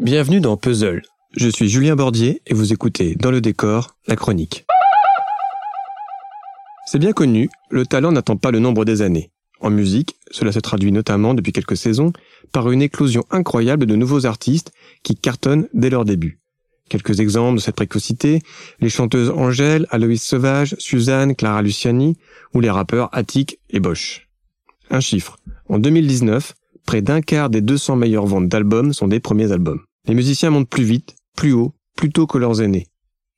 Bienvenue 0.00 0.40
dans 0.40 0.56
Puzzle. 0.56 1.02
Je 1.36 1.48
suis 1.48 1.68
Julien 1.68 1.96
Bordier 1.96 2.40
et 2.46 2.54
vous 2.54 2.72
écoutez 2.72 3.16
Dans 3.16 3.32
le 3.32 3.40
décor, 3.40 3.96
la 4.06 4.14
chronique. 4.14 4.64
C'est 6.86 7.00
bien 7.00 7.12
connu, 7.12 7.50
le 7.68 7.84
talent 7.84 8.12
n'attend 8.12 8.36
pas 8.36 8.52
le 8.52 8.60
nombre 8.60 8.84
des 8.84 9.02
années. 9.02 9.32
En 9.60 9.70
musique, 9.70 10.14
cela 10.30 10.52
se 10.52 10.60
traduit 10.60 10.92
notamment 10.92 11.34
depuis 11.34 11.50
quelques 11.50 11.76
saisons 11.76 12.12
par 12.52 12.70
une 12.70 12.80
éclosion 12.80 13.24
incroyable 13.32 13.86
de 13.86 13.96
nouveaux 13.96 14.24
artistes 14.24 14.70
qui 15.02 15.16
cartonnent 15.16 15.66
dès 15.74 15.90
leur 15.90 16.04
début. 16.04 16.38
Quelques 16.88 17.18
exemples 17.18 17.56
de 17.56 17.62
cette 17.62 17.74
précocité, 17.74 18.40
les 18.78 18.90
chanteuses 18.90 19.30
Angèle, 19.30 19.88
Aloïs 19.90 20.22
Sauvage, 20.22 20.76
Suzanne, 20.78 21.34
Clara 21.34 21.60
Luciani 21.60 22.16
ou 22.54 22.60
les 22.60 22.70
rappeurs 22.70 23.08
Attic 23.10 23.58
et 23.70 23.80
Bosch. 23.80 24.28
Un 24.90 25.00
chiffre. 25.00 25.38
En 25.68 25.80
2019, 25.80 26.54
près 26.86 27.02
d'un 27.02 27.20
quart 27.20 27.50
des 27.50 27.62
200 27.62 27.96
meilleures 27.96 28.26
ventes 28.26 28.48
d'albums 28.48 28.92
sont 28.92 29.08
des 29.08 29.18
premiers 29.18 29.50
albums. 29.50 29.82
Les 30.08 30.14
musiciens 30.14 30.48
montent 30.48 30.70
plus 30.70 30.84
vite, 30.84 31.16
plus 31.36 31.52
haut, 31.52 31.74
plus 31.94 32.10
tôt 32.10 32.26
que 32.26 32.38
leurs 32.38 32.62
aînés. 32.62 32.86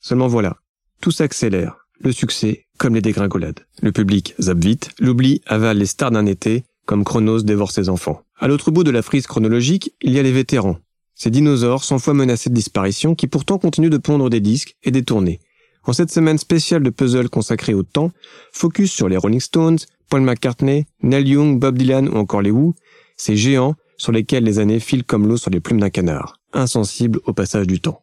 Seulement 0.00 0.28
voilà, 0.28 0.58
tout 1.00 1.10
s'accélère, 1.10 1.88
le 1.98 2.12
succès 2.12 2.66
comme 2.78 2.94
les 2.94 3.02
dégringolades. 3.02 3.66
Le 3.82 3.90
public 3.90 4.34
zappe 4.40 4.62
vite, 4.62 4.90
l'oubli 5.00 5.42
avale 5.46 5.78
les 5.78 5.86
stars 5.86 6.12
d'un 6.12 6.26
été, 6.26 6.64
comme 6.86 7.04
Chronos 7.04 7.42
dévore 7.42 7.72
ses 7.72 7.88
enfants. 7.88 8.22
À 8.38 8.46
l'autre 8.46 8.70
bout 8.70 8.84
de 8.84 8.92
la 8.92 9.02
frise 9.02 9.26
chronologique, 9.26 9.92
il 10.00 10.12
y 10.12 10.18
a 10.20 10.22
les 10.22 10.32
vétérans. 10.32 10.78
Ces 11.16 11.30
dinosaures 11.30 11.82
cent 11.82 11.98
fois 11.98 12.14
menacés 12.14 12.50
de 12.50 12.54
disparition 12.54 13.14
qui 13.14 13.26
pourtant 13.26 13.58
continuent 13.58 13.90
de 13.90 13.98
pondre 13.98 14.30
des 14.30 14.40
disques 14.40 14.76
et 14.84 14.92
des 14.92 15.02
tournées. 15.02 15.40
En 15.84 15.92
cette 15.92 16.12
semaine 16.12 16.38
spéciale 16.38 16.84
de 16.84 16.90
puzzle 16.90 17.28
consacrée 17.28 17.74
au 17.74 17.82
temps, 17.82 18.12
focus 18.52 18.92
sur 18.92 19.08
les 19.08 19.16
Rolling 19.16 19.40
Stones, 19.40 19.78
Paul 20.08 20.22
McCartney, 20.22 20.86
Neil 21.02 21.28
Young, 21.28 21.58
Bob 21.58 21.76
Dylan 21.76 22.08
ou 22.08 22.14
encore 22.14 22.42
les 22.42 22.50
Who, 22.50 22.74
ces 23.16 23.36
géants 23.36 23.74
sur 23.96 24.12
lesquels 24.12 24.44
les 24.44 24.60
années 24.60 24.80
filent 24.80 25.04
comme 25.04 25.26
l'eau 25.26 25.36
sur 25.36 25.50
les 25.50 25.60
plumes 25.60 25.80
d'un 25.80 25.90
canard, 25.90 26.39
insensibles 26.52 27.20
au 27.24 27.32
passage 27.32 27.66
du 27.66 27.80
temps. 27.80 28.00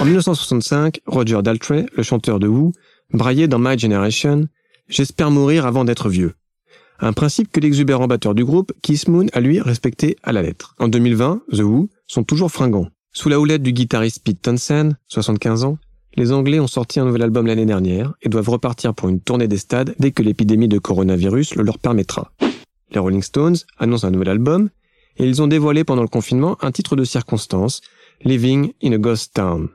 En 0.00 0.04
1965, 0.04 1.00
Roger 1.06 1.42
Daltrey, 1.42 1.86
le 1.96 2.02
chanteur 2.02 2.38
de 2.38 2.48
Who, 2.48 2.72
braillait 3.12 3.48
dans 3.48 3.58
My 3.58 3.78
Generation 3.78 4.48
J'espère 4.88 5.30
mourir 5.30 5.64
avant 5.64 5.84
d'être 5.84 6.08
vieux. 6.08 6.34
Un 7.00 7.12
principe 7.12 7.50
que 7.50 7.60
l'exubérant 7.60 8.06
batteur 8.06 8.34
du 8.34 8.44
groupe, 8.44 8.72
Keith 8.82 9.08
Moon, 9.08 9.26
a 9.32 9.40
lui 9.40 9.60
respecté 9.60 10.16
à 10.22 10.32
la 10.32 10.42
lettre. 10.42 10.74
En 10.78 10.88
2020, 10.88 11.42
The 11.52 11.60
Who 11.60 11.88
sont 12.06 12.22
toujours 12.22 12.52
fringants. 12.52 12.88
Sous 13.12 13.28
la 13.28 13.40
houlette 13.40 13.62
du 13.62 13.72
guitariste 13.72 14.22
Pete 14.24 14.42
Townsend, 14.42 14.96
75 15.08 15.64
ans, 15.64 15.78
les 16.16 16.32
Anglais 16.32 16.60
ont 16.60 16.66
sorti 16.66 17.00
un 17.00 17.04
nouvel 17.04 17.22
album 17.22 17.46
l'année 17.46 17.66
dernière 17.66 18.12
et 18.22 18.28
doivent 18.28 18.48
repartir 18.48 18.94
pour 18.94 19.08
une 19.08 19.20
tournée 19.20 19.48
des 19.48 19.58
stades 19.58 19.94
dès 19.98 20.12
que 20.12 20.22
l'épidémie 20.22 20.68
de 20.68 20.78
coronavirus 20.78 21.56
le 21.56 21.62
leur 21.62 21.78
permettra. 21.78 22.32
Les 22.92 23.00
Rolling 23.00 23.22
Stones 23.22 23.56
annoncent 23.78 24.06
un 24.06 24.10
nouvel 24.10 24.28
album 24.28 24.70
et 25.16 25.26
ils 25.26 25.42
ont 25.42 25.46
dévoilé 25.46 25.84
pendant 25.84 26.02
le 26.02 26.08
confinement 26.08 26.56
un 26.62 26.72
titre 26.72 26.96
de 26.96 27.04
circonstance, 27.04 27.80
Living 28.24 28.72
in 28.82 28.92
a 28.92 28.98
Ghost 28.98 29.34
Town. 29.34 29.68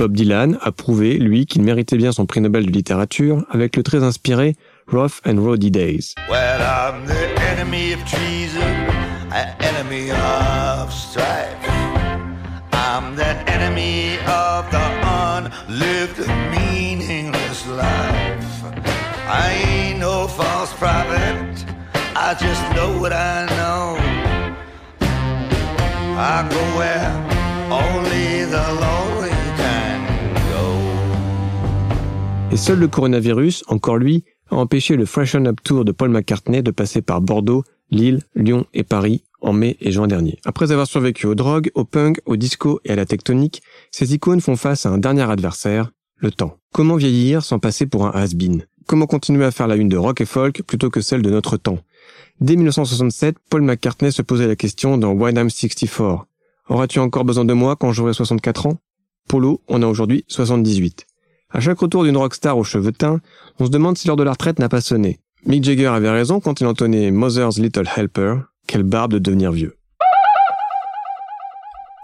Bob 0.00 0.14
Dylan 0.14 0.56
a 0.62 0.72
prouvé, 0.72 1.18
lui, 1.18 1.44
qu'il 1.44 1.60
méritait 1.60 1.98
bien 1.98 2.10
son 2.10 2.24
prix 2.24 2.40
Nobel 2.40 2.64
de 2.64 2.70
littérature 2.70 3.44
avec 3.50 3.76
le 3.76 3.82
très 3.82 4.02
inspiré 4.02 4.56
Rough 4.90 5.20
and 5.26 5.36
Rowdy 5.36 5.70
Days. 5.70 6.14
Well, 6.30 6.62
I'm 6.62 7.04
the 7.04 7.28
enemy 7.52 7.92
of 7.92 8.02
treason, 8.06 8.62
an 9.30 9.54
enemy 9.60 10.10
of 10.10 10.90
strife. 10.90 11.54
I'm 12.72 13.14
the 13.14 13.36
enemy 13.46 14.16
of 14.26 14.70
the 14.70 14.80
unlived, 15.68 16.26
meaningless 16.50 17.66
life. 17.66 18.64
I 19.28 19.52
ain't 19.68 20.00
no 20.00 20.26
false 20.28 20.72
prophet, 20.78 21.66
I 22.16 22.34
just 22.40 22.62
know 22.74 22.98
what 22.98 23.12
I 23.12 23.44
know. 23.58 23.98
I 26.16 26.48
go 26.48 26.78
where 26.78 27.12
only 27.70 28.46
the 28.46 28.80
lonely 28.80 29.09
Et 32.52 32.56
seul 32.56 32.80
le 32.80 32.88
coronavirus, 32.88 33.62
encore 33.68 33.96
lui, 33.96 34.24
a 34.50 34.56
empêché 34.56 34.96
le 34.96 35.06
Freshen 35.06 35.46
Up 35.46 35.60
Tour 35.62 35.84
de 35.84 35.92
Paul 35.92 36.10
McCartney 36.10 36.64
de 36.64 36.72
passer 36.72 37.00
par 37.00 37.20
Bordeaux, 37.20 37.62
Lille, 37.90 38.22
Lyon 38.34 38.66
et 38.74 38.82
Paris 38.82 39.22
en 39.40 39.52
mai 39.52 39.76
et 39.80 39.92
juin 39.92 40.08
dernier. 40.08 40.38
Après 40.44 40.72
avoir 40.72 40.88
survécu 40.88 41.26
aux 41.26 41.36
drogues, 41.36 41.70
au 41.74 41.84
punk, 41.84 42.20
au 42.26 42.36
disco 42.36 42.80
et 42.84 42.90
à 42.90 42.96
la 42.96 43.06
tectonique, 43.06 43.62
ces 43.92 44.14
icônes 44.14 44.40
font 44.40 44.56
face 44.56 44.84
à 44.84 44.90
un 44.90 44.98
dernier 44.98 45.30
adversaire, 45.30 45.92
le 46.16 46.32
temps. 46.32 46.56
Comment 46.72 46.96
vieillir 46.96 47.44
sans 47.44 47.60
passer 47.60 47.86
pour 47.86 48.06
un 48.06 48.10
has-been? 48.10 48.66
Comment 48.86 49.06
continuer 49.06 49.44
à 49.44 49.52
faire 49.52 49.68
la 49.68 49.76
une 49.76 49.88
de 49.88 49.96
rock 49.96 50.20
et 50.20 50.26
folk 50.26 50.62
plutôt 50.64 50.90
que 50.90 51.00
celle 51.00 51.22
de 51.22 51.30
notre 51.30 51.56
temps? 51.56 51.78
Dès 52.40 52.56
1967, 52.56 53.36
Paul 53.48 53.62
McCartney 53.62 54.10
se 54.10 54.22
posait 54.22 54.48
la 54.48 54.56
question 54.56 54.98
dans 54.98 55.12
When 55.12 55.36
I'm 55.36 55.50
64. 55.50 56.26
Auras-tu 56.68 56.98
encore 56.98 57.24
besoin 57.24 57.44
de 57.44 57.52
moi 57.52 57.76
quand 57.76 57.92
j'aurai 57.92 58.12
64 58.12 58.66
ans? 58.66 58.78
Polo, 59.28 59.62
on 59.68 59.82
a 59.82 59.86
aujourd'hui 59.86 60.24
78. 60.26 61.06
À 61.52 61.60
chaque 61.60 61.80
retour 61.80 62.04
d'une 62.04 62.16
rockstar 62.16 62.56
aux 62.56 62.64
cheveux 62.64 62.92
teints, 62.92 63.20
on 63.58 63.66
se 63.66 63.70
demande 63.70 63.98
si 63.98 64.06
l'heure 64.06 64.16
de 64.16 64.22
la 64.22 64.32
retraite 64.32 64.58
n'a 64.58 64.68
pas 64.68 64.80
sonné. 64.80 65.18
Mick 65.46 65.64
Jagger 65.64 65.88
avait 65.88 66.10
raison 66.10 66.38
quand 66.38 66.60
il 66.60 66.66
entonnait 66.66 67.10
Mother's 67.10 67.58
Little 67.58 67.88
Helper, 67.96 68.36
quelle 68.66 68.84
barbe 68.84 69.14
de 69.14 69.18
devenir 69.18 69.50
vieux. 69.50 69.76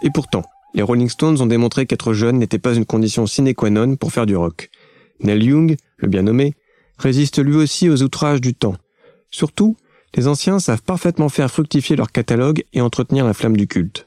Et 0.02 0.10
pourtant, 0.10 0.42
les 0.74 0.82
Rolling 0.82 1.08
Stones 1.08 1.40
ont 1.40 1.46
démontré 1.46 1.86
qu'être 1.86 2.12
jeune 2.12 2.38
n'était 2.38 2.58
pas 2.58 2.74
une 2.74 2.84
condition 2.84 3.26
sine 3.26 3.54
qua 3.54 3.70
non 3.70 3.96
pour 3.96 4.12
faire 4.12 4.26
du 4.26 4.36
rock. 4.36 4.70
Neil 5.20 5.44
Young, 5.44 5.76
le 5.98 6.08
bien 6.08 6.22
nommé, 6.22 6.54
résiste 6.98 7.42
lui 7.42 7.56
aussi 7.56 7.88
aux 7.88 8.02
outrages 8.02 8.40
du 8.40 8.54
temps. 8.54 8.76
Surtout, 9.30 9.76
les 10.14 10.26
anciens 10.26 10.58
savent 10.58 10.82
parfaitement 10.82 11.28
faire 11.28 11.50
fructifier 11.50 11.94
leur 11.94 12.10
catalogue 12.10 12.64
et 12.72 12.80
entretenir 12.80 13.24
la 13.24 13.32
flamme 13.32 13.56
du 13.56 13.66
culte. 13.66 14.06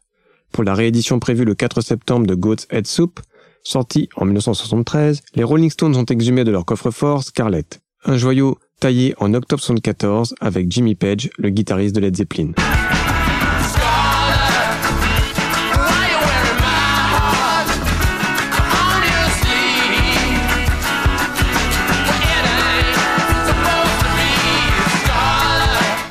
Pour 0.52 0.64
la 0.64 0.74
réédition 0.74 1.20
prévue 1.20 1.46
le 1.46 1.56
4 1.56 1.82
septembre 1.82 2.28
de 2.28 2.36
Goat's 2.36 2.68
Head 2.72 2.88
Soup, 2.88 3.20
sorti 3.64 4.10
en 4.16 4.26
1973, 4.26 5.22
les 5.36 5.44
Rolling 5.44 5.70
Stones 5.70 5.96
ont 5.96 6.06
exhumé 6.06 6.44
de 6.44 6.52
leur 6.52 6.66
coffre-fort 6.66 7.24
Scarlett, 7.24 7.82
un 8.06 8.18
joyau 8.18 8.58
taillé 8.80 9.14
en 9.20 9.34
octobre 9.34 9.62
74 9.62 10.36
avec 10.40 10.72
Jimmy 10.72 10.96
Page, 10.96 11.30
le 11.38 11.50
guitariste 11.50 11.96
de 11.96 12.02
Led 12.02 12.16
Zeppelin. 12.16 12.52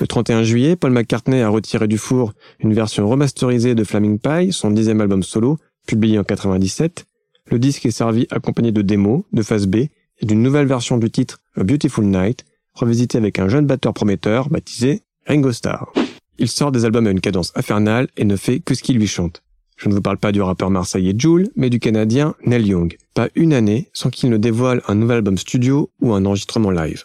Le 0.01 0.07
31 0.07 0.45
juillet, 0.45 0.77
Paul 0.77 0.93
McCartney 0.93 1.43
a 1.43 1.49
retiré 1.49 1.89
du 1.89 1.99
four 1.99 2.33
une 2.61 2.73
version 2.73 3.09
remasterisée 3.09 3.75
de 3.75 3.83
Flaming 3.83 4.21
Pie, 4.21 4.53
son 4.53 4.71
dixième 4.71 5.01
album 5.01 5.25
solo, 5.25 5.59
publié 5.87 6.19
en 6.21 6.25
97. 6.25 7.05
Le 7.51 7.59
disque 7.59 7.87
est 7.87 7.91
servi 7.91 8.27
accompagné 8.31 8.73
de 8.73 8.83
démos, 8.83 9.23
de 9.33 9.43
phase 9.43 9.67
B 9.67 9.77
et 9.77 10.27
d'une 10.27 10.43
nouvelle 10.43 10.67
version 10.67 10.99
du 10.99 11.11
titre 11.11 11.41
A 11.57 11.65
Beautiful 11.65 12.05
Night, 12.05 12.45
revisité 12.75 13.17
avec 13.17 13.39
un 13.39 13.49
jeune 13.49 13.67
batteur 13.67 13.95
prometteur 13.95 14.51
baptisé 14.51 15.03
Ringo 15.27 15.53
Starr. 15.53 15.93
Il 16.39 16.49
sort 16.49 16.73
des 16.73 16.85
albums 16.85 17.07
à 17.07 17.11
une 17.11 17.21
cadence 17.21 17.53
infernale 17.57 18.09
et 18.17 18.25
ne 18.25 18.37
fait 18.37 18.61
que 18.61 18.75
ce 18.75 18.83
qui 18.83 18.93
lui 18.93 19.07
chante. 19.07 19.43
Je 19.77 19.89
ne 19.89 19.95
vous 19.95 20.03
parle 20.03 20.19
pas 20.19 20.33
du 20.33 20.43
rappeur 20.43 20.71
marseillais 20.71 21.15
Jules, 21.17 21.51
mais 21.57 21.71
du 21.71 21.79
canadien 21.79 22.35
Neil 22.45 22.67
Young. 22.67 22.97
Pas 23.15 23.29
une 23.35 23.55
année 23.55 23.89
sans 23.93 24.11
qu'il 24.11 24.29
ne 24.29 24.37
dévoile 24.37 24.83
un 24.87 24.95
nouvel 24.95 25.19
album 25.19 25.39
studio 25.39 25.91
ou 26.01 26.13
un 26.13 26.25
enregistrement 26.27 26.71
live. 26.71 27.05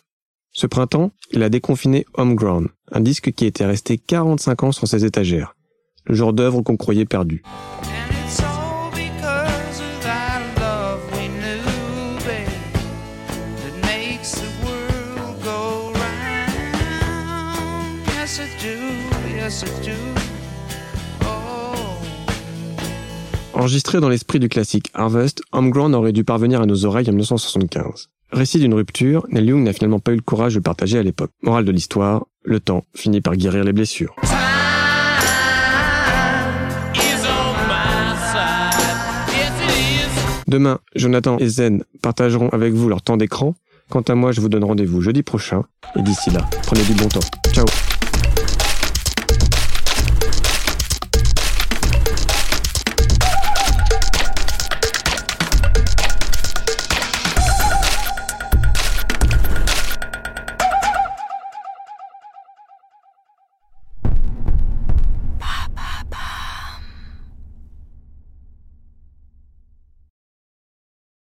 Ce 0.51 0.67
printemps, 0.67 1.11
il 1.31 1.41
a 1.41 1.49
déconfiné 1.49 2.05
Homegrown, 2.15 2.67
un 2.91 2.99
disque 2.99 3.31
qui 3.31 3.45
était 3.45 3.65
resté 3.65 3.97
45 3.97 4.63
ans 4.63 4.71
sur 4.71 4.87
ses 4.87 5.05
étagères. 5.05 5.55
Le 6.05 6.15
genre 6.15 6.33
d'œuvre 6.33 6.61
qu'on 6.61 6.77
croyait 6.77 7.05
perdu. 7.05 7.43
Enregistré 23.53 23.99
dans 23.99 24.09
l'esprit 24.09 24.39
du 24.39 24.49
classique 24.49 24.89
Harvest, 24.93 25.41
Homegrown 25.51 25.93
aurait 25.95 26.11
dû 26.11 26.23
parvenir 26.23 26.61
à 26.61 26.65
nos 26.65 26.85
oreilles 26.85 27.07
en 27.07 27.11
1975. 27.11 28.09
Récit 28.31 28.59
d'une 28.59 28.73
rupture, 28.73 29.25
Neil 29.29 29.45
Young 29.45 29.63
n'a 29.63 29.73
finalement 29.73 29.99
pas 29.99 30.11
eu 30.11 30.15
le 30.15 30.21
courage 30.21 30.53
de 30.53 30.57
le 30.57 30.63
partager 30.63 30.97
à 30.97 31.03
l'époque. 31.03 31.29
Morale 31.43 31.65
de 31.65 31.71
l'histoire, 31.71 32.25
le 32.43 32.59
temps 32.59 32.83
finit 32.95 33.21
par 33.21 33.35
guérir 33.35 33.63
les 33.63 33.73
blessures. 33.73 34.15
Demain, 40.47 40.79
Jonathan 40.95 41.37
et 41.37 41.47
Zen 41.47 41.83
partageront 42.01 42.49
avec 42.49 42.73
vous 42.73 42.89
leur 42.89 43.01
temps 43.01 43.17
d'écran. 43.17 43.55
Quant 43.89 44.01
à 44.01 44.15
moi, 44.15 44.31
je 44.31 44.41
vous 44.41 44.49
donne 44.49 44.63
rendez-vous 44.63 45.01
jeudi 45.01 45.23
prochain. 45.23 45.63
Et 45.95 46.01
d'ici 46.01 46.31
là, 46.31 46.41
prenez 46.63 46.83
du 46.83 46.93
bon 46.93 47.07
temps. 47.07 47.19
Ciao 47.53 47.65